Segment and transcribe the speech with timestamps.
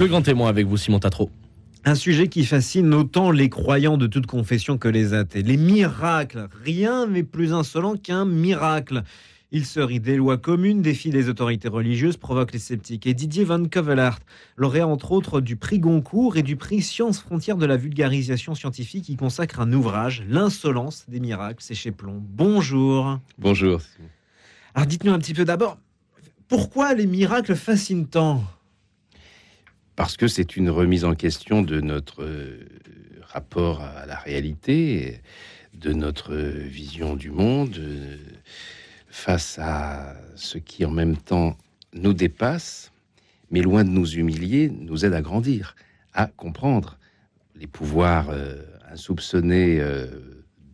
[0.00, 1.28] Le grand témoin avec vous, Simon Tatro.
[1.84, 5.42] Un sujet qui fascine autant les croyants de toute confession que les athées.
[5.42, 6.48] Les miracles.
[6.64, 9.02] Rien n'est plus insolent qu'un miracle.
[9.52, 13.06] Il se rit des lois communes, défie les autorités religieuses, provoque les sceptiques.
[13.06, 14.20] Et Didier Van Covelart,
[14.56, 19.10] lauréat entre autres du prix Goncourt et du prix Sciences Frontières de la vulgarisation scientifique,
[19.10, 22.22] y consacre un ouvrage, L'insolence des miracles, c'est chez Plomb.
[22.26, 23.18] Bonjour.
[23.36, 23.82] Bonjour.
[24.74, 25.76] Alors dites-nous un petit peu d'abord,
[26.48, 28.42] pourquoi les miracles fascinent tant
[30.00, 32.64] Parce que c'est une remise en question de notre euh,
[33.20, 35.20] rapport à la réalité,
[35.74, 38.16] de notre vision du monde, euh,
[39.08, 41.54] face à ce qui en même temps
[41.92, 42.92] nous dépasse,
[43.50, 45.76] mais loin de nous humilier, nous aide à grandir,
[46.14, 46.96] à comprendre
[47.54, 48.56] les pouvoirs euh,
[48.90, 49.80] insoupçonnés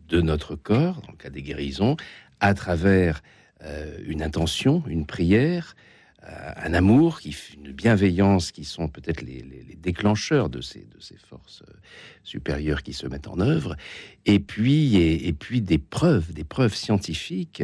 [0.07, 1.97] de notre corps, dans le cas des guérisons,
[2.39, 3.21] à travers
[3.63, 9.43] euh, une intention, une prière, euh, un amour, qui, une bienveillance qui sont peut-être les,
[9.77, 11.73] déclencheurs de ces, de ces forces euh,
[12.23, 13.77] supérieures qui se mettent en œuvre,
[14.25, 17.63] et puis, et, puis des preuves, des preuves scientifiques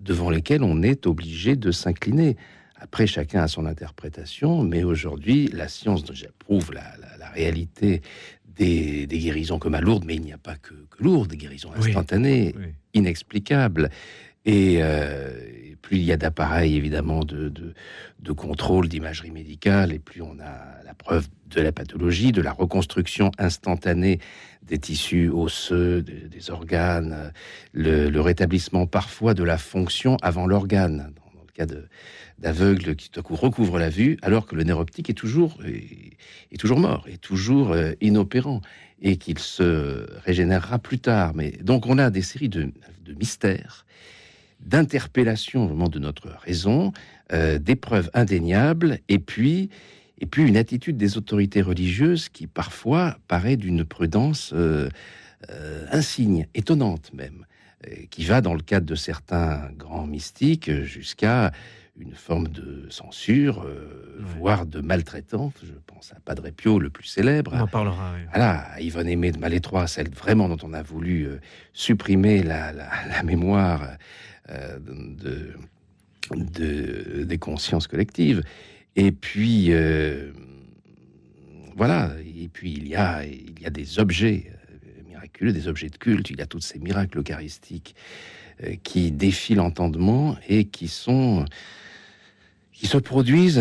[0.00, 2.36] devant lesquelles on est obligé de s'incliner.
[2.76, 6.04] Après, chacun a son interprétation, mais aujourd'hui, la science
[6.38, 6.84] prouve la,
[7.18, 8.02] la, réalité
[8.46, 12.54] des, guérisons comme à Lourdes, mais il n'y a pas que, Lourdes, des guérisons instantanées,
[12.94, 13.90] inexplicables.
[14.46, 14.82] Euh, et,
[15.88, 20.84] plus il y a d'appareils, évidemment, de, de, contrôle, d'imagerie médicale, et plus on a
[20.84, 24.20] la preuve de la pathologie, de la reconstruction instantanée
[24.62, 27.32] des tissus osseux, des, organes,
[27.72, 31.74] le, rétablissement parfois de la fonction avant l'organe, dans, le cas
[32.38, 37.06] d'aveugles qui recouvrent la vue, alors que le nerf optique est toujours, est, toujours mort,
[37.08, 38.60] est toujours euh, inopérant,
[39.00, 41.32] et qu'il se régénérera plus tard.
[41.34, 42.72] Mais donc on a des séries de,
[43.06, 43.86] de mystères
[44.60, 46.92] d'interpellation vraiment de notre raison,
[47.32, 49.70] euh, d'épreuves indéniables, et puis,
[50.18, 54.88] et puis une attitude des autorités religieuses qui parfois paraît d'une prudence euh,
[55.50, 57.44] euh, insigne, étonnante même,
[58.10, 61.52] qui va dans le cadre de certains grands mystiques jusqu'à
[61.96, 63.64] une forme de censure,
[64.18, 65.52] voire de maltraitance.
[65.62, 67.52] Je pense à Padre Pio, le plus célèbre.
[67.54, 68.14] On en parlera.
[68.16, 68.22] Oui.
[68.30, 71.28] Voilà, à Yvonne Aimé de Malétroit, celle vraiment dont on a voulu
[71.72, 73.94] supprimer la, la mémoire euh,
[74.48, 75.54] de,
[76.34, 78.42] de, des consciences collectives.
[78.96, 80.32] Et puis, euh,
[81.76, 85.88] voilà, et puis il y a, il y a des objets euh, miraculeux, des objets
[85.88, 87.94] de culte, il y a tous ces miracles eucharistiques
[88.82, 91.44] qui défient l'entendement et qui sont
[92.78, 93.60] qui se produisent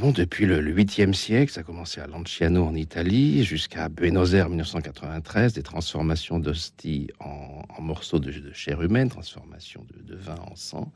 [0.00, 1.52] bon, depuis le, 8e siècle.
[1.52, 7.62] Ça a commencé à Lanciano en Italie jusqu'à Buenos Aires 1993, des transformations d'hosties en,
[7.80, 10.90] morceaux de, chair humaine, transformation de, vin en sang,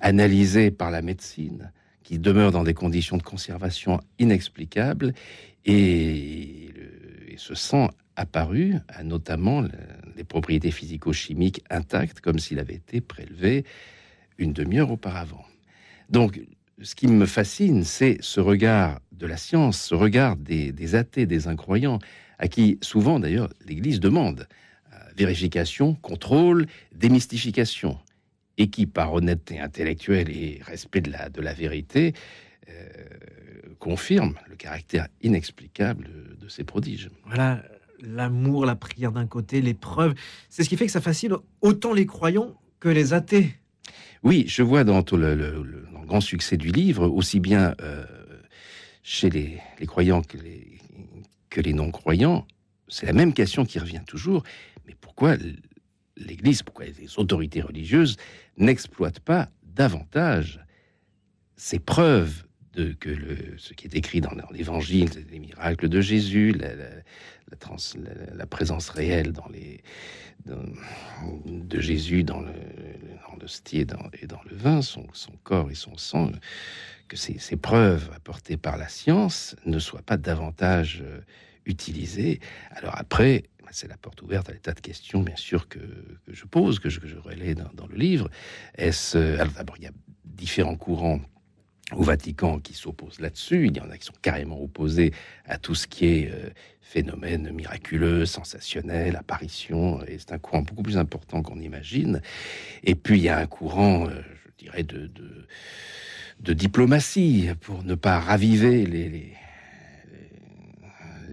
[0.00, 1.70] analysées par la médecine,
[2.02, 5.14] qui demeure dans des conditions de conservation inexplicables.
[5.66, 6.70] Et,
[7.36, 9.62] ce sang apparu a notamment
[10.16, 13.64] les propriétés physico-chimiques intactes, comme s'il avait été prélevé
[14.36, 15.44] une demi-heure auparavant.
[16.10, 16.40] Donc,
[16.82, 21.48] ce qui me fascine, c'est ce regard de la science, ce regard des, athées, des
[21.48, 21.98] incroyants,
[22.38, 24.46] à qui souvent d'ailleurs l'Église demande
[24.92, 27.98] euh, vérification, contrôle, démystification,
[28.58, 32.12] et qui, par honnêteté intellectuelle et respect de la, vérité,
[32.68, 32.88] euh,
[33.78, 36.08] confirme le caractère inexplicable
[36.40, 37.10] de, ces prodiges.
[37.26, 37.62] Voilà,
[38.00, 40.14] l'amour, la prière d'un côté, les preuves,
[40.48, 43.54] c'est ce qui fait que ça fascine autant les croyants que les athées.
[44.22, 45.64] Oui, je vois dans le,
[46.06, 48.04] grand succès du livre, aussi bien euh,
[49.02, 50.78] chez les, croyants que les,
[51.50, 52.46] que les non-croyants,
[52.88, 54.42] c'est la même question qui revient toujours.
[54.86, 55.36] Mais pourquoi
[56.16, 58.16] l'Église, pourquoi les autorités religieuses
[58.56, 60.60] n'exploitent pas davantage
[61.56, 63.10] ces preuves que
[63.56, 69.32] ce qui est écrit dans, l'Évangile, les miracles de Jésus, la, présence réelle
[70.44, 72.42] de Jésus dans
[73.40, 75.06] l'hostie et dans, et dans le vin, son,
[75.42, 76.30] corps et son sang,
[77.08, 81.20] que ces, preuves apportées par la science ne soient pas davantage euh,
[81.64, 82.40] utilisées.
[82.70, 85.78] Alors après, c'est la porte ouverte à l'état de questions, bien sûr, que,
[86.28, 88.30] je pose, que je, que relais dans, le livre.
[88.76, 89.92] Est-ce, alors d'abord, il y a
[90.24, 91.20] différents courants
[91.92, 93.66] au Vatican qui s'opposent là-dessus.
[93.66, 95.12] Il y en a qui sont carrément opposés
[95.46, 96.50] à tout ce qui est euh,
[96.80, 100.02] phénomène miraculeux, sensationnel, apparition.
[100.06, 102.20] Et c'est un courant beaucoup plus important qu'on imagine.
[102.84, 105.46] Et puis il y a un courant, euh, je dirais, de, de,
[106.40, 109.32] de, diplomatie pour ne pas raviver les, les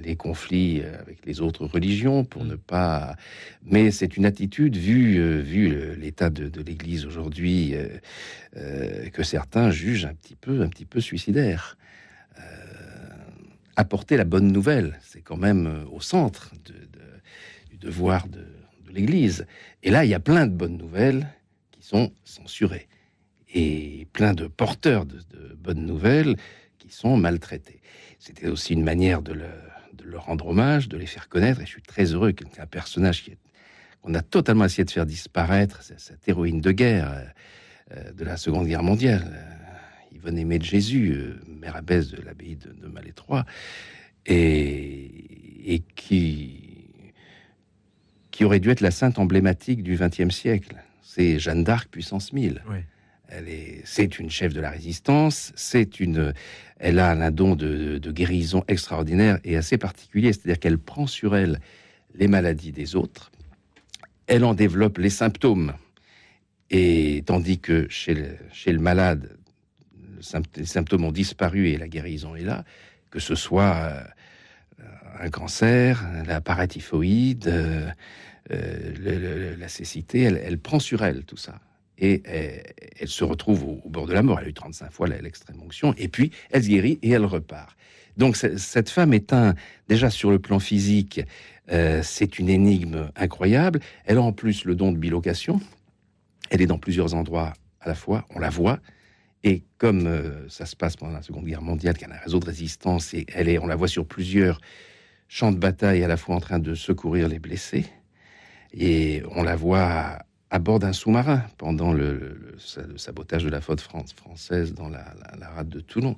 [0.06, 3.16] les conflits avec les autres religions pour ne pas.
[3.64, 7.88] Mais c'est une attitude vue euh, vu l'état de, l'Église aujourd'hui euh,
[8.58, 11.78] euh, que certains jugent un petit peu un petit peu suicidaire.
[13.78, 14.98] apporter la bonne nouvelle.
[15.04, 16.54] C'est quand même euh, au centre
[17.70, 18.46] du devoir de,
[18.90, 19.46] l'Église.
[19.84, 21.28] Et là, il y a plein de bonnes nouvelles
[21.72, 22.88] qui sont censurées.
[23.54, 25.20] Et plein de porteurs de,
[25.58, 26.38] bonnes nouvelles
[26.80, 27.82] qui sont maltraités.
[28.20, 29.34] C'était aussi une manière de,
[30.04, 31.62] leur rendre hommage, de les faire connaître.
[31.62, 33.26] Et je suis très heureux qu'un personnage
[34.02, 37.24] qu'on a totalement essayé de faire disparaître, cette héroïne de guerre euh,
[37.96, 39.24] euh, de la Seconde Guerre mondiale,
[40.12, 43.46] Yvonne Aimée de Jésus, mère abbesse de l'abbaye de, de Malétroit,
[44.26, 46.62] et, qui
[48.32, 50.76] qui aurait dû être la sainte emblématique du XXe siècle.
[51.02, 52.62] C'est Jeanne d'Arc puissance 1000.
[53.84, 55.54] C'est une chef de la résistance.
[56.80, 60.34] Elle a un don de, guérison extraordinaire et assez particulier.
[60.34, 61.60] C'est-à-dire qu'elle prend sur elle
[62.16, 63.32] les maladies des autres.
[64.28, 65.74] Elle en développe les symptômes.
[66.72, 69.38] Et tandis que chez le, malade,
[70.56, 72.64] les symptômes ont disparu et la guérison est là,
[73.12, 74.04] que ce soit euh,
[75.20, 77.88] un cancer, la paratyphoïde, euh,
[78.52, 81.60] euh, la cécité, elle, prend sur elle tout ça.
[81.98, 82.24] Et
[83.00, 84.40] elle, se retrouve au, bord de la mort.
[84.40, 85.94] Elle a eu 35 fois l'extrême onction.
[85.98, 87.76] Et puis, elle se guérit et elle repart.
[88.18, 89.56] Donc, cette femme est un,
[89.88, 91.22] déjà sur le plan physique,
[91.72, 93.80] euh, c'est une énigme incroyable.
[94.06, 95.60] Elle a en plus le don de bilocation.
[96.50, 98.26] Elle est dans plusieurs endroits à la fois.
[98.36, 98.80] On la voit.
[99.44, 100.10] Et comme
[100.50, 103.14] ça se passe pendant la Seconde Guerre mondiale, qu'il y a un réseau de résistance,
[103.14, 104.60] et elle est, on la voit sur plusieurs
[105.28, 107.86] champ de bataille à la fois en train de secourir les blessés,
[108.74, 110.20] et on la voit
[110.56, 112.56] à bord d'un sous-marin pendant le,
[112.96, 115.04] sabotage de la flotte française dans la,
[115.54, 116.16] rade de Toulon,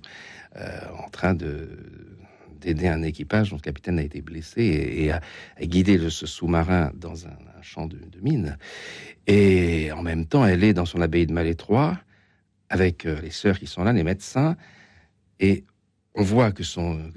[0.57, 1.67] euh, en train de
[2.61, 5.21] d'aider un équipage dont le capitaine a été blessé et, à,
[5.59, 8.57] guider ce sous-marin dans un, champ de, mines.
[9.25, 11.99] Et en même temps, elle est dans son abbaye de Malétroit
[12.69, 14.55] avec euh, les sœurs qui sont là, les médecins,
[15.39, 15.65] et
[16.13, 17.11] on voit que son,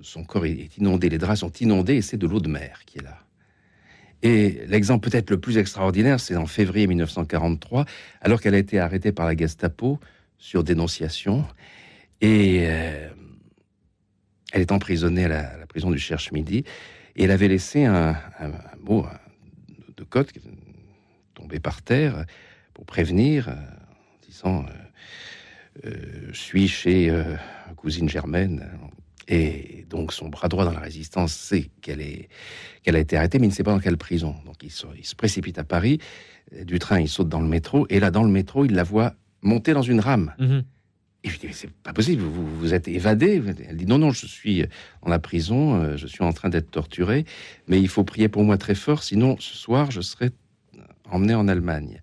[0.00, 2.98] son corps est inondé, les draps sont inondés et c'est de l'eau de mer qui
[2.98, 3.23] est là.
[4.24, 7.84] Et l'exemple peut-être le plus extraordinaire, c'est en février 1943,
[8.22, 10.00] alors qu'elle a été arrêtée par la Gestapo
[10.38, 11.44] sur dénonciation.
[12.22, 13.10] Et euh,
[14.50, 16.64] elle est emprisonnée à la, prison du Cherche-Midi.
[17.16, 18.16] Et elle avait laissé un,
[18.80, 19.06] mot
[19.94, 20.30] de code
[21.34, 22.24] tombé par terre
[22.72, 24.66] pour prévenir, euh, en disant
[25.84, 25.90] euh,
[26.32, 27.12] Je suis chez
[27.76, 28.70] cousine Germaine.
[29.28, 32.28] Et donc son bras droit dans la résistance sait qu'elle est
[32.82, 34.34] qu'elle a été arrêtée, mais il ne sait pas dans quelle prison.
[34.44, 35.98] Donc il se, il se précipite à Paris.
[36.64, 37.86] Du train, il saute dans le métro.
[37.88, 40.34] Et là, dans le métro, il la voit monter dans une rame.
[40.38, 40.64] Mhm.
[41.24, 43.42] Et je dis, mais c'est pas possible, vous, vous êtes évadé.
[43.66, 44.66] Elle dit, non, non, je suis
[45.06, 47.24] la prison, euh, je suis en train d'être torturé,
[47.66, 50.30] mais il faut prier pour moi très fort, sinon ce soir, je serai
[51.10, 52.02] emmené en Allemagne.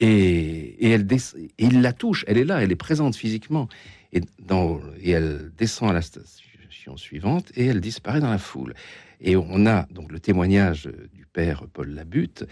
[0.00, 3.68] Et, et elle et il la touche, elle est là, elle est présente physiquement.
[4.12, 6.47] Et, dans, et elle descend à la station
[6.96, 8.74] suivante et elle disparaît dans la foule.
[9.20, 12.44] Et on a donc le témoignage du père Paul Labutte,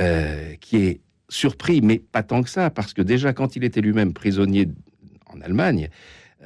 [0.00, 3.80] euh, qui est surpris, mais pas tant que ça, parce que déjà quand il était
[3.80, 4.68] lui-même prisonnier
[5.26, 5.88] en Allemagne,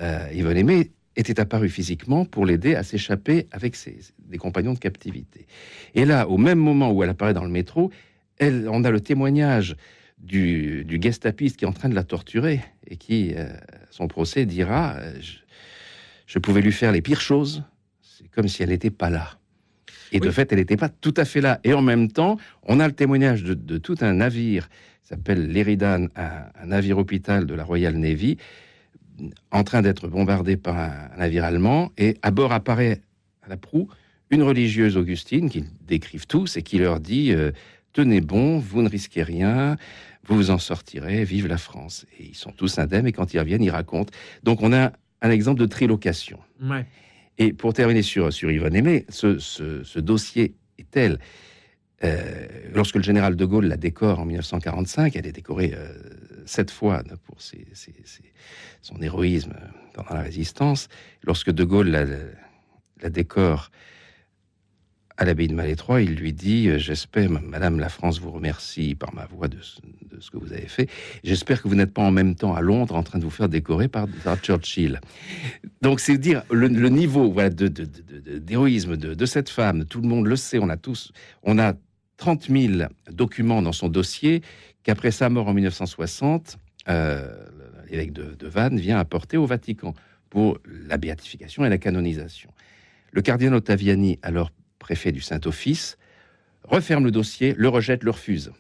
[0.01, 4.79] euh, Yvonne Aimé était apparu physiquement pour l'aider à s'échapper avec ses, des compagnons de
[4.79, 5.47] captivité.
[5.95, 7.91] Et là, au même moment où elle apparaît dans le métro,
[8.39, 9.77] elle, on a le témoignage
[10.19, 13.49] du, du gestapiste qui est en train de la torturer et qui, euh,
[13.91, 15.13] son procès, dira euh,
[16.39, 17.63] pouvais lui faire les pires choses,
[18.01, 19.39] c'est comme si elle n'était pas là.
[20.13, 21.59] Et de fait, elle n'était pas tout à fait là.
[21.65, 24.69] Et en même temps, on a le témoignage de, tout un navire,
[25.03, 28.37] s'appelle l'Eridan, un, navire hôpital de la Royal Navy,
[29.51, 31.93] en train d'être bombardé par un, navire allemand.
[31.97, 33.01] Et à bord apparaît
[33.43, 33.89] à la proue
[34.31, 37.51] une religieuse augustine qui décrivent tous et qui leur dit euh,
[37.93, 39.77] Tenez bon, vous ne risquez rien,
[40.25, 42.07] vous vous en sortirez, vive la France.
[42.19, 44.13] Et ils sont tous indemnes, et quand ils reviennent, ils racontent.
[44.43, 46.39] Donc on a un exemple de trilocation.
[47.39, 51.19] Et pour terminer sur, sur Yvonne Aimé, ce, dossier est tel.
[52.05, 55.93] Euh, lorsque le général de Gaulle la décore en 1945, elle est décorée euh,
[56.47, 59.55] sept fois pour son héroïsme
[59.95, 60.89] pendant la résistance.
[61.23, 62.05] Lorsque de Gaulle la,
[63.01, 63.71] la décore
[65.23, 69.15] à l'abbaye de Malétroit, il lui dit euh, J'espère, Madame la France vous remercie par
[69.15, 70.91] ma voix de, ce que vous avez fait.
[71.23, 73.49] J'espère que vous n'êtes pas en même temps à Londres en train de vous faire
[73.49, 74.09] décorer par,
[74.43, 75.01] Churchill.
[75.81, 79.85] Donc, c'est dire le, niveau voilà, d'héroïsme de, de, cette femme.
[79.85, 81.13] Tout le monde le sait, on a tous,
[81.45, 81.75] on a
[82.17, 84.43] 30 000 documents dans son dossier
[84.83, 87.33] qu'après sa mort en 1960, euh,
[87.89, 89.95] l'évêque de, de Vannes vient apporter au Vatican
[90.31, 92.51] pour la béatification et la canonisation.
[93.13, 94.51] Le cardinal Ottaviani, alors
[94.93, 95.97] préfet du Saint-Office,
[96.65, 98.53] referme le dossier, le rejette, le refuse,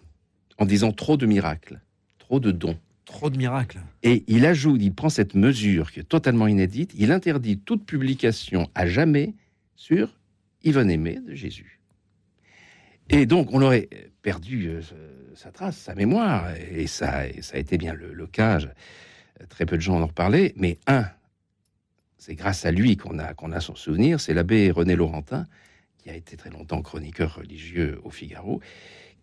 [0.56, 1.82] en disant trop de miracles,
[2.18, 3.80] trop de dons, Trop de miracles.
[4.02, 8.70] Et il ajoute, il prend cette mesure qui est totalement inédite, il interdit toute publication
[8.74, 9.34] à jamais
[9.76, 10.18] sur
[10.62, 11.80] Yvonne Aimé de Jésus.
[13.10, 13.90] Et donc, on aurait
[14.22, 14.80] perdu euh,
[15.34, 18.58] sa trace, sa mémoire, et ça, ça a été bien le, cas.
[19.50, 21.04] très peu de gens en ont reparlé, mais un,
[22.16, 25.46] c'est grâce à lui qu'on a, qu'on a son souvenir, c'est l'abbé René Laurentin,
[26.02, 28.61] qui a été très longtemps chroniqueur religieux au Figaro,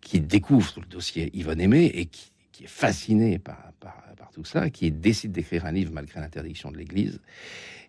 [0.00, 2.32] qui découvre le dossier Yvonne Aimé et qui,
[2.62, 3.96] est fasciné par, par,
[4.32, 7.20] tout ça, qui décide d'écrire un livre malgré l'interdiction de l'Église.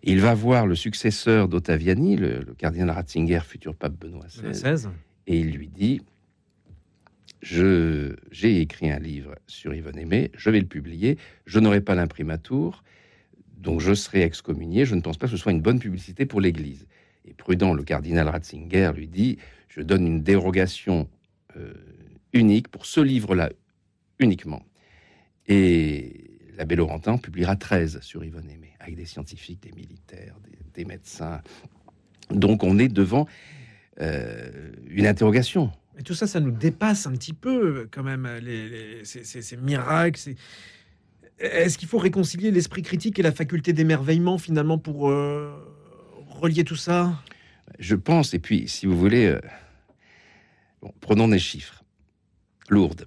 [0.02, 4.88] Il va voir le successeur d'Ottaviani, le, cardinal Ratzinger, futur pape Benoît XVI,
[5.28, 6.00] et il lui dit
[7.42, 11.94] je, j'ai écrit un livre sur Yvonne Aimé, je vais le publier, je n'aurai pas
[11.94, 12.82] l'imprimatur,
[13.58, 16.40] donc je serai excommunié, je ne pense pas que ce soit une bonne publicité pour
[16.40, 16.86] l'Église.
[17.24, 19.38] Et prudent, le cardinal Ratzinger lui dit,
[19.68, 21.08] je donne une dérogation
[21.56, 21.72] euh,
[22.32, 23.50] unique pour ce livre-là
[24.18, 24.62] uniquement.
[25.46, 30.36] Et l'abbé Laurentin publiera 13 sur Yvonne Aimé, avec des scientifiques, des militaires,
[30.74, 31.42] des, médecins.
[32.30, 33.26] Donc on est devant
[34.00, 35.70] euh, une interrogation.
[35.98, 40.34] Et tout ça, ça nous dépasse un petit peu quand même, les, ces, miracles.
[41.38, 45.52] Est-ce qu'il faut réconcilier l'esprit critique et la faculté d'émerveillement finalement pour euh,
[46.42, 47.14] relier tout ça?
[47.78, 49.40] Je pense, et puis si vous voulez, euh,
[51.00, 51.84] prenons des chiffres.
[52.68, 53.06] Lourdes,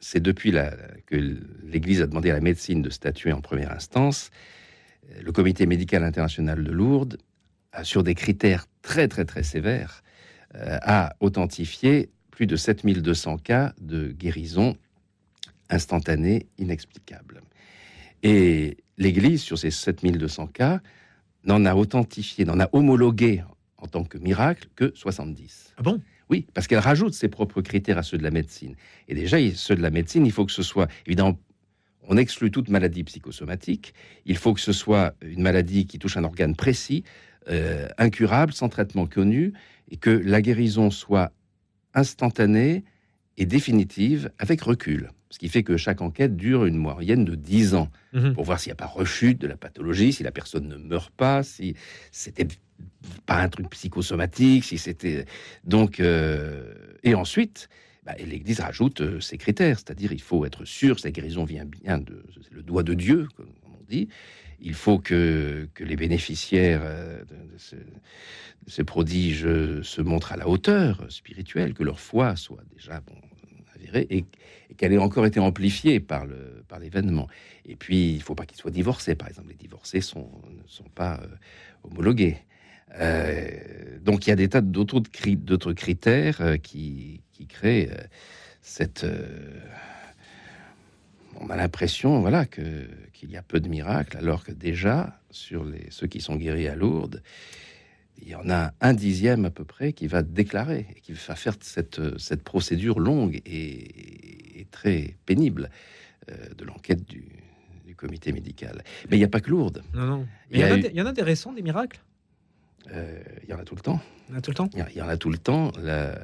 [0.00, 0.70] c'est depuis la,
[1.06, 1.16] que
[1.62, 4.30] l'Église a demandé à la médecine de statuer en première instance.
[5.22, 7.18] Le Comité médical international de Lourdes,
[7.82, 10.02] sur des critères très très très sévères,
[10.54, 14.76] euh, a authentifié plus de 7200 cas de guérison
[15.70, 17.42] instantanée inexplicable.
[18.22, 20.80] Et l'Église, sur ces 7200 cas,
[21.48, 23.42] n'en a authentifié, n'en a homologué
[23.78, 25.74] en tant que miracle que 70.
[25.76, 26.00] Ah bon?
[26.30, 28.76] Oui, parce qu'elle rajoute ses propres critères à ceux de la médecine.
[29.08, 31.38] Et déjà, ceux de la médecine, il faut que ce soit, évidemment,
[32.06, 33.94] on exclut toute maladie psychosomatique,
[34.26, 37.02] il faut que ce soit une maladie qui touche un organe précis,
[37.48, 39.54] euh, incurable, sans traitement connu,
[39.90, 41.32] et que la guérison soit
[41.94, 42.84] instantanée
[43.38, 45.10] et définitive avec recul.
[45.30, 48.32] Ce qui fait que chaque enquête dure une moyenne de 10 ans mhm.
[48.32, 51.10] pour voir s'il n'y a pas rechute de la pathologie, si la personne ne meurt
[51.10, 51.74] pas, si
[52.12, 52.48] c'était
[53.26, 55.26] pas un truc psychosomatique, si c'était
[55.64, 57.68] donc euh, et ensuite
[58.04, 61.66] bah, l'Église rajoute euh, ses critères, c'est-à-dire il faut être sûr que sa guérison vient
[61.66, 64.08] bien de le doigt de Dieu, comme on dit.
[64.60, 67.36] Il faut que, que les bénéficiaires euh, de,
[68.66, 69.46] ces prodiges
[69.82, 73.14] se montrent à la hauteur spirituelle, que leur foi soit déjà bon,
[73.94, 74.24] et,
[74.76, 77.28] qu'elle ait encore été amplifiée par le par l'événement.
[77.66, 79.48] Et puis, il faut pas qu'ils soient divorcés, par exemple.
[79.48, 81.26] Les divorcés sont, ne sont pas euh,
[81.84, 82.38] homologués.
[82.98, 85.02] Euh, donc, il y a des tas d'autres
[85.36, 87.90] d'autres critères euh, qui, qui créent
[88.60, 89.06] cette.
[91.40, 95.64] on a l'impression, voilà, que qu'il y a peu de miracles, alors que déjà sur
[95.64, 97.22] les ceux qui sont guéris à Lourdes,
[98.22, 101.34] il y en a un dixième à peu près qui va déclarer et qui va
[101.34, 105.70] faire cette, cette procédure longue et, très pénible
[106.30, 107.24] euh, de l'enquête du,
[107.96, 108.84] comité médical.
[109.10, 109.82] Mais il n'y a pas que Lourdes.
[109.92, 110.26] Non, non.
[110.52, 111.98] Il y, en a des récents, des miracles?
[112.92, 114.00] Euh, Il y en a tout le temps.
[114.28, 114.70] Il y en a tout le temps?
[114.72, 115.72] Il y, en a tout le temps.
[115.78, 116.14] Euh,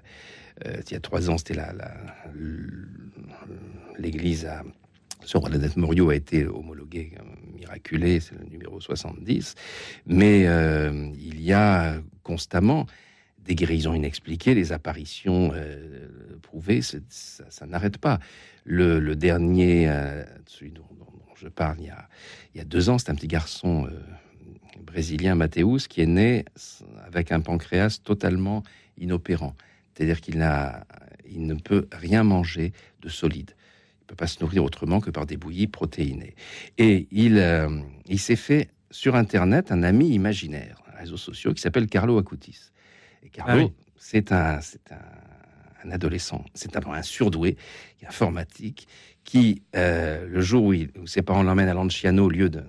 [0.64, 1.74] il y a trois ans, c'était la,
[3.98, 4.62] l'Église à
[5.24, 7.12] sur Bernadette Morio a été homologué
[7.54, 9.54] miraculé, c'est le numéro 70.
[10.06, 12.86] Mais euh, il y a constamment
[13.38, 18.18] des guérisons inexpliquées, des apparitions euh, prouvées, ça, n'arrête pas.
[18.64, 20.84] Le, dernier, euh, celui dont,
[21.36, 22.08] je parle il y a,
[22.54, 23.88] il y a deux ans, c'est un petit garçon
[24.80, 26.44] brésilien, Mathéus, qui est né
[27.04, 28.62] avec un pancréas totalement
[28.96, 29.54] inopérant.
[29.92, 30.42] C'est-à-dire qu'il
[31.28, 33.54] il ne peut rien manger de solide
[34.04, 36.34] ne peut pas se nourrir autrement que par des bouillies protéinées.
[36.78, 37.68] Et il, euh,
[38.06, 42.70] il s'est fait sur Internet un ami imaginaire, un réseau social qui s'appelle Carlo Acutis.
[43.22, 44.60] Et Carlo, ah c'est un,
[45.90, 47.56] adolescent, c'est un, un surdoué
[48.06, 48.86] informatique
[49.24, 50.74] qui, euh, le jour où,
[51.06, 52.64] ses parents l'emmènent à Lanciano, lieu d'un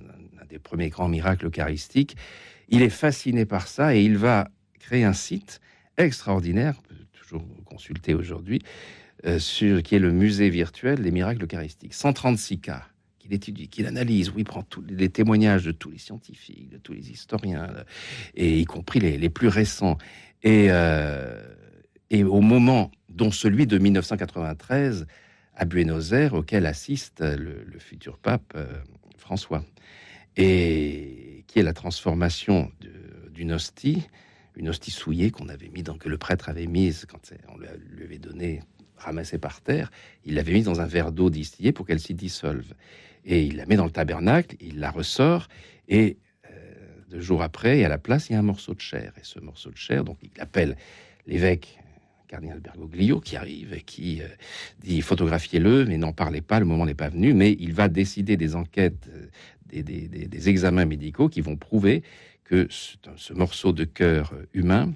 [0.49, 2.15] des premiers grands miracles eucharistiques,
[2.69, 4.47] il est fasciné par ça et il va
[4.79, 5.59] créer un site
[5.97, 6.75] extraordinaire,
[7.13, 8.61] toujours consulté aujourd'hui,
[9.25, 11.95] euh, sur, qui est le musée virtuel des miracles eucharistiques.
[11.95, 12.83] 136 cas
[13.17, 16.77] qu'il étudie, qu'il analyse, où il prend tous les témoignages de tous les scientifiques, de
[16.77, 17.83] tous les historiens, euh,
[18.35, 19.97] et y compris les, plus récents.
[20.43, 21.41] Et, euh,
[22.11, 25.07] et au moment dont celui de 1993
[25.55, 28.55] à Buenos Aires, auquel assiste le, futur pape
[29.17, 29.65] François,
[30.37, 32.71] et qui est la transformation
[33.33, 34.07] d'une hostie,
[34.55, 38.03] une hostie souillée qu'on avait mis, dans, que le prêtre avait mise quand on lui
[38.03, 38.61] avait donné
[38.97, 39.91] ramassée par terre,
[40.25, 42.73] il l'avait mise dans un verre d'eau distillée pour qu'elle s'y dissolve.
[43.25, 45.47] Et il la met dans le tabernacle, il la ressort,
[45.87, 46.49] et euh,
[47.09, 49.13] deux jours après, à la place, il y a un morceau de chair.
[49.17, 50.77] Et ce morceau de chair, donc il appelle
[51.27, 51.79] l'évêque
[52.27, 54.27] cardinal Bergoglio qui arrive et qui euh,
[54.79, 57.33] dit photographiez-le, mais n'en parlez pas, le moment n'est pas venu.
[57.33, 62.03] Mais il va décider des enquêtes, euh, des, examens médicaux qui vont prouver
[62.43, 64.93] que ce, morceau de cœur humain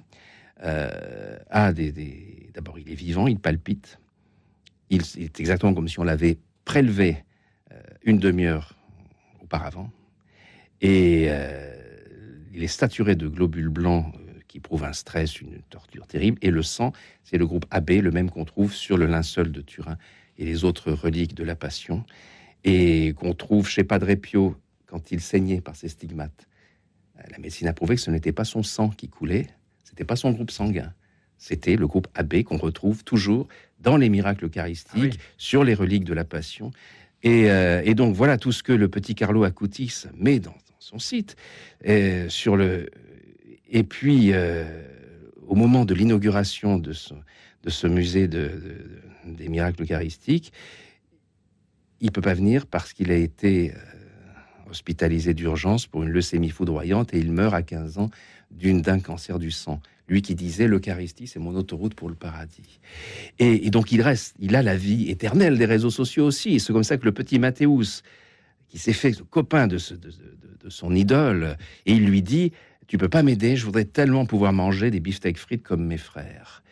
[0.63, 3.99] euh, a des, D'abord, il est vivant, il palpite.
[4.89, 7.23] Il, est exactement comme si on l'avait prélevé
[8.03, 8.75] une demi-heure
[9.41, 9.91] auparavant.
[10.81, 11.29] Et
[12.53, 14.11] il est saturé de globules blancs
[14.49, 16.37] qui prouve un stress, une torture terrible.
[16.41, 16.91] Et le sang,
[17.23, 19.97] c'est le groupe AB, le même qu'on trouve sur le linceul de Turin
[20.37, 22.03] et les autres reliques de la Passion,
[22.63, 26.47] et qu'on trouve chez Padre Pio quand il saignait par ses stigmates.
[27.29, 29.47] La médecine a prouvé que ce n'était pas son sang qui coulait,
[29.89, 30.93] c'était pas son groupe sanguin,
[31.37, 33.47] c'était le groupe AB qu'on retrouve toujours
[33.79, 36.71] dans les miracles eucharistiques, sur les reliques de la Passion.
[37.25, 41.35] Euh, et, donc voilà tout ce que le petit Carlo Acutis met dans, son site
[41.85, 42.89] euh, sur le
[43.71, 44.65] et puis, euh,
[45.47, 50.51] au moment de l'inauguration de ce, musée des miracles eucharistiques,
[52.01, 53.75] il ne peut pas venir parce qu'il a été euh,
[54.69, 58.09] hospitalisé d'urgence pour une leucémie foudroyante et il meurt à 15 ans
[58.51, 59.81] d'un cancer du sang.
[60.07, 62.79] Lui qui disait l'Eucharistie, c'est mon autoroute pour le paradis.
[63.37, 66.59] Et, donc il reste, il a la vie éternelle des réseaux sociaux aussi.
[66.59, 68.01] C'est comme ça que le petit Mathéus,
[68.69, 72.51] qui s'est fait copain de, son idole, et il lui dit
[72.87, 76.63] tu peux pas m'aider, je voudrais tellement pouvoir manger des beefsteaks frites comme mes frères.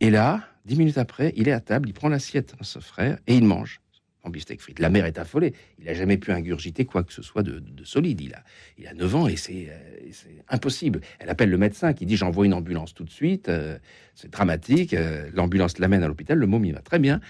[0.00, 3.18] Et là, dix minutes après, il est à table, il prend l'assiette de son frère
[3.28, 3.80] et il mange
[4.30, 4.78] beefsteak frites.
[4.78, 5.54] La mère est affolée.
[5.78, 8.20] Il n'a jamais pu ingurgiter quoi que ce soit de, solide.
[8.20, 8.42] Il a,
[8.78, 9.68] il a 9 ans et c'est
[10.48, 11.00] impossible.
[11.18, 13.48] Elle appelle le médecin qui dit J'envoie une ambulance tout de suite.
[13.48, 13.78] Euh,
[14.14, 14.94] c'est dramatique.
[14.94, 16.38] Euh, l'ambulance l'amène à l'hôpital.
[16.38, 17.20] Le môme, va très bien.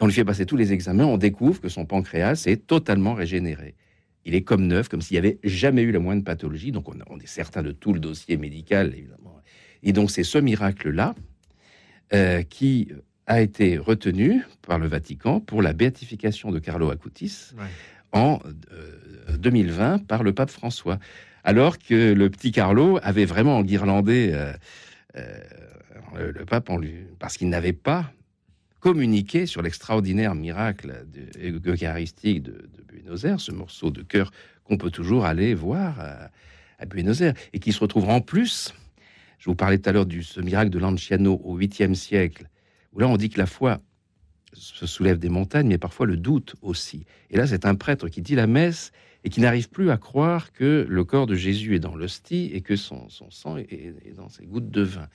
[0.00, 1.04] On lui fait passer tous les examens.
[1.04, 3.74] On découvre que son pancréas est totalement régénéré
[4.24, 6.72] il est comme neuf, comme s'il n'y avait jamais eu la moindre pathologie.
[6.72, 9.40] Donc on, est certain de tout le dossier médical, évidemment.
[9.82, 11.14] Et donc c'est ce miracle-là
[12.12, 12.88] euh, qui
[13.26, 17.52] a été retenu par le Vatican pour la béatification de Carlo Acutis
[18.12, 18.40] en
[19.38, 20.98] 2020 euh, par le pape François.
[21.44, 24.52] Alors que le petit Carlo avait vraiment enguirlandé euh,
[26.16, 28.12] le, pape en lui, parce qu'il n'avait pas
[28.80, 31.06] communiqué sur l'extraordinaire miracle
[31.64, 34.32] eucharistique de, de, Buenos Aires, ce morceau de cœur
[34.64, 38.74] qu'on peut toujours aller voir à, Buenos Aires, et qui se retrouve en plus,
[39.38, 42.48] je vous parlais tout à l'heure de ce miracle de Lanciano au 8e siècle,
[42.96, 43.80] là on dit que la foi
[44.52, 47.06] se soulève des montagnes, mais parfois le doute aussi.
[47.30, 48.92] Et là, c'est un prêtre qui dit la messe
[49.24, 52.60] et qui n'arrive plus à croire que le corps de Jésus est dans l'hostie et
[52.60, 55.08] que son, sang est, dans ses gouttes de vin.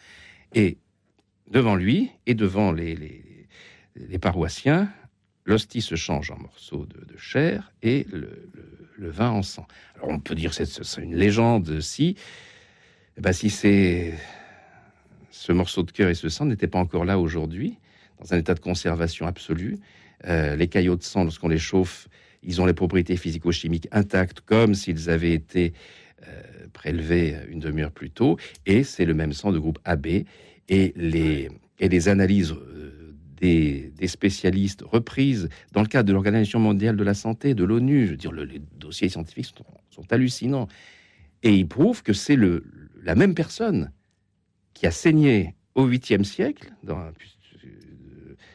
[0.55, 0.77] Et
[1.51, 2.95] devant lui et devant les,
[3.95, 4.89] les paroissiens,
[5.47, 9.65] l'hostie se change en morceaux de, chair et le, vin en sang.
[9.95, 12.15] Alors on peut dire que c'est une légende si,
[13.17, 14.13] eh ben, si c'est
[15.37, 17.77] ce morceau de cœur et ce sang n'étaient pas encore là aujourd'hui,
[18.19, 19.77] dans un état de conservation absolue.
[20.25, 22.07] Euh, les caillots de sang, lorsqu'on les chauffe,
[22.41, 25.73] ils ont les propriétés physico-chimiques intactes, comme s'ils avaient été
[26.27, 26.41] euh,
[26.73, 28.37] prélevés une demi-heure plus tôt.
[28.65, 30.07] Et c'est le même sang de groupe AB.
[30.69, 37.13] Et les, analyses euh, des, spécialistes reprises dans le cadre de l'Organisation mondiale de la
[37.13, 38.07] santé, de l'ONU.
[38.07, 39.53] Je veux dire, les dossiers scientifiques
[39.91, 40.67] sont, hallucinants.
[41.43, 42.37] Et ils prouvent que c'est
[43.03, 43.91] la même personne
[44.77, 47.11] qui a saigné au 8e siècle, dans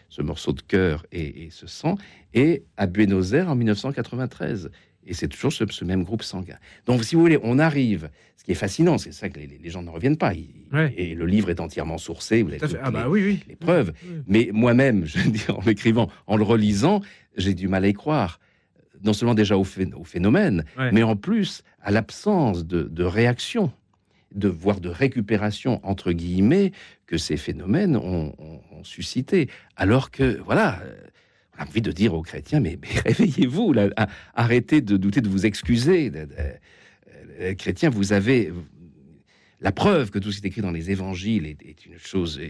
[0.09, 1.97] ce morceau de cœur et, et, ce sang,
[2.35, 4.71] et à Buenos Aires en 1993.
[5.05, 6.59] Et c'est toujours ce, même groupe sanguin.
[6.87, 8.09] Donc, si vous voulez, on arrive.
[8.37, 10.33] Ce qui est fascinant, c'est ça que les, gens ne reviennent pas.
[10.35, 12.43] Et le livre est entièrement sourcé.
[12.43, 13.41] Vous avez ah bah oui, oui.
[13.49, 13.93] les preuves.
[14.27, 17.01] Mais moi-même, je dire, en m'écrivant, en le relisant,
[17.37, 18.39] j'ai du mal à y croire.
[19.05, 23.73] Non seulement déjà au, phénomène, mais en plus à l'absence de, réaction,
[24.35, 26.73] de voire de récupération entre guillemets
[27.07, 28.35] que ces phénomènes ont,
[28.85, 29.49] suscité.
[29.77, 30.83] Alors que voilà
[31.57, 33.75] on a envie de dire aux chrétiens, mais, réveillez-vous,
[34.35, 36.11] arrêtez de douter, de vous excuser.
[37.41, 38.53] Euh, chrétiens, vous avez
[39.63, 42.41] la preuve que tout ce qui est écrit dans les évangiles est, une chose,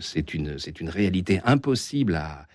[0.00, 2.46] c'est une, c'est une réalité impossible à,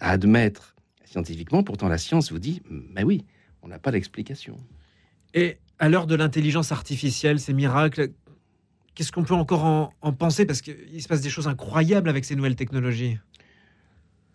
[0.00, 1.62] admettre scientifiquement.
[1.62, 3.24] Pourtant, la science vous dit, mais oui,
[3.62, 4.56] on n'a pas d'explication.
[5.34, 8.10] Et à l'heure de l'intelligence artificielle, ces miracles,
[8.94, 10.46] qu'est-ce qu'on peut encore en, en penser?
[10.46, 13.18] Parce qu'il se passe des choses incroyables avec ces nouvelles technologies.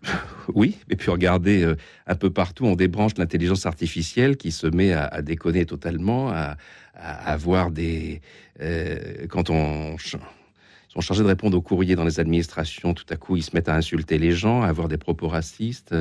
[0.54, 4.94] Oui, et puis regardez, euh, un peu partout, on débranche l'intelligence artificielle qui se met
[4.94, 6.56] à, déconner totalement, à,
[6.96, 8.22] avoir des...
[8.62, 9.98] Euh, quand on...
[9.98, 13.68] sont chargés de répondre aux courriers dans les administrations, tout à coup, ils se mettent
[13.68, 15.94] à insulter les gens, à avoir des propos racistes.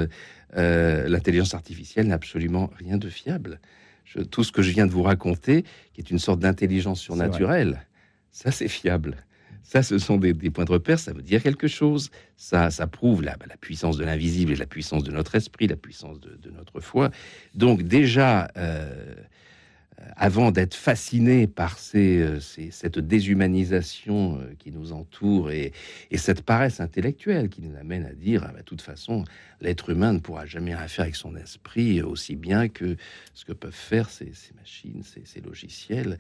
[0.57, 3.59] Euh, l'intelligence artificielle n'a absolument rien de fiable.
[4.31, 7.87] Tout ce que je viens de vous raconter, qui est une sorte d'intelligence surnaturelle,
[8.31, 9.17] ça c'est fiable.
[9.63, 12.11] Ça, ce sont des, points de repère, ça veut dire quelque chose.
[12.37, 15.75] Ça, ça prouve la, la puissance de l'invisible et la puissance de notre esprit, la
[15.75, 17.11] puissance de, notre foi.
[17.55, 19.13] Donc déjà, euh,
[20.17, 25.73] avant d'être fasciné par euh, cette déshumanisation euh, qui nous entoure et,
[26.15, 29.25] cette paresse intellectuelle qui nous amène à dire, ah, bah, de toute façon,
[29.61, 32.97] l'être humain ne pourra jamais rien faire avec son esprit aussi bien que
[33.35, 36.19] ce que peuvent faire ces, machines, ces, logiciels.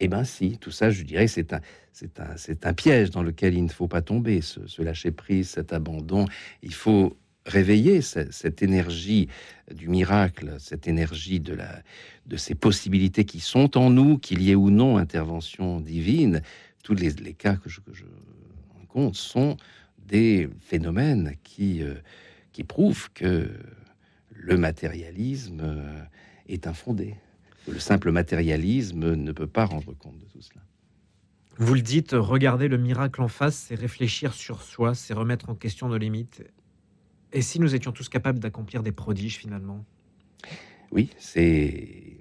[0.00, 3.88] Eh bien si, tout ça, je dirais, c'est un, piège dans lequel il ne faut
[3.88, 6.24] pas tomber, ce, lâcher prise, cet abandon.
[6.62, 9.28] Il faut réveiller cette, énergie
[9.74, 11.56] du miracle, cette énergie de,
[12.36, 16.42] ces possibilités qui sont en nous, qu'il y ait ou non intervention divine.
[16.82, 17.92] Tous les, cas que je, que
[18.78, 19.56] rencontre sont
[20.06, 21.94] des phénomènes qui, euh,
[22.68, 23.48] prouvent que
[24.28, 26.02] le matérialisme euh,
[26.46, 27.16] est infondé
[27.70, 30.60] le simple matérialisme ne peut pas rendre compte de tout cela.
[31.58, 35.54] Vous le dites, regarder le miracle en face, c'est réfléchir sur soi, c'est remettre en
[35.54, 36.42] question nos limites.
[37.32, 39.84] Et si nous étions tous capables d'accomplir des prodiges finalement?
[40.92, 42.18] Oui, c'est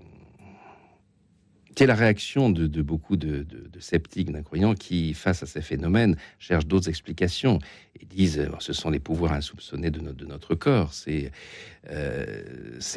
[1.80, 3.46] c'est la réaction de, beaucoup de,
[3.80, 7.60] sceptiques, d'incroyants qui, face à ces phénomènes, cherchent d'autres explications
[7.98, 11.32] et disent euh, ce sont les pouvoirs insoupçonnés de, notre corps, c'est
[11.90, 12.44] euh,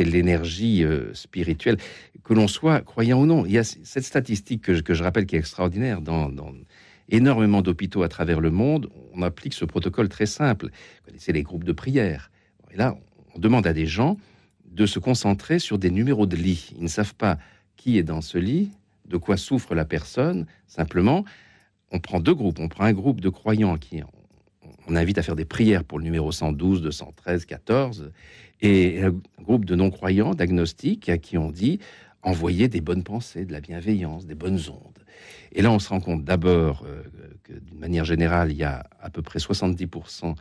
[0.01, 1.77] l'énergie euh, spirituelle.
[2.25, 5.37] Que l'on soit croyant ou non, il y a cette statistique que je, rappelle qui
[5.37, 6.29] est extraordinaire dans
[7.12, 8.88] énormément d'hôpitaux à travers le monde.
[9.14, 10.66] On applique ce protocole très simple.
[10.66, 12.31] Vous connaissez les groupes de prière.
[12.72, 12.96] Et là,
[13.35, 14.16] on demande à des gens
[14.64, 16.72] de se concentrer sur des numéros de lit.
[16.77, 17.38] Ils ne savent pas
[17.77, 18.70] qui est dans ce lit,
[19.07, 20.46] de quoi souffre la personne.
[20.66, 21.25] Simplement,
[21.90, 22.59] on prend deux groupes.
[22.59, 24.03] On prend un groupe de croyants qui
[24.88, 28.11] on invite à faire des prières pour le numéro 112, 213, 14,
[28.62, 31.79] et un groupe de non-croyants, d'agnostiques, à qui on dit
[32.22, 35.04] envoyer des bonnes pensées, de la bienveillance, des bonnes ondes.
[35.52, 37.02] Et là, on se rend compte d'abord euh,
[37.42, 40.35] que d'une manière générale, il y a à peu près 70%,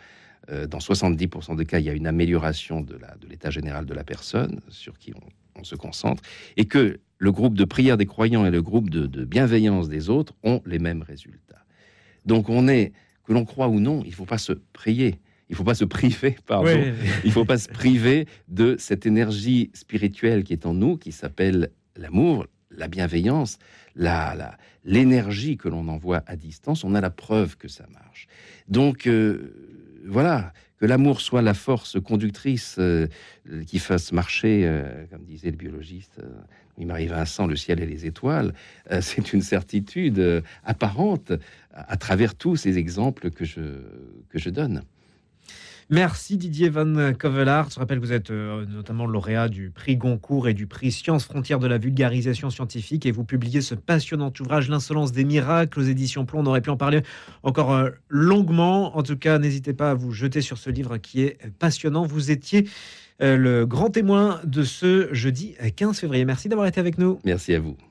[0.50, 2.98] euh, dans 70% des cas, il y a une amélioration de
[3.30, 6.22] l'état de général de la personne sur qui on, on se concentre,
[6.58, 10.34] et que le groupe de prière des croyants et le groupe de, bienveillance des autres
[10.44, 11.64] ont les mêmes résultats.
[12.26, 15.20] Donc on est, que l'on croit ou non, il ne faut pas se prier.
[15.52, 16.82] Il ne faut pas se priver, pardon.
[17.24, 21.70] Il faut pas se priver de cette énergie spirituelle qui est en nous, qui s'appelle
[21.96, 23.60] l'amour, la bienveillance,
[23.96, 26.84] la, l'énergie que l'on envoie à distance.
[26.84, 28.28] On a la preuve que ça marche.
[28.70, 33.08] Donc euh, voilà, que l'amour soit la force conductrice euh,
[33.68, 36.32] qui fasse marcher, euh, comme disait le biologiste, euh,
[36.80, 38.54] il m'arrive Vincent, le ciel et les étoiles,
[39.02, 41.34] c'est une certitude apparente
[41.74, 43.62] à, travers tous ces exemples que je,
[44.30, 44.82] que je donne.
[45.94, 47.70] Merci Didier Van Kovelaar.
[47.70, 51.26] Je rappelle que vous êtes euh, notamment lauréat du prix Goncourt et du prix Sciences
[51.26, 55.84] Frontières de la vulgarisation scientifique et vous publiez ce passionnant ouvrage L'insolence des miracles aux
[55.84, 56.44] éditions Plomb.
[56.44, 57.02] On aurait pu en parler
[57.44, 58.98] encore euh, longuement.
[58.98, 62.06] En tout cas, n'hésitez pas à vous jeter sur ce livre qui est passionnant.
[62.06, 62.70] Vous étiez
[63.22, 66.24] euh, le grand témoin de ce jeudi 15 février.
[66.24, 67.20] Merci d'avoir été avec nous.
[67.26, 67.76] Merci à vous.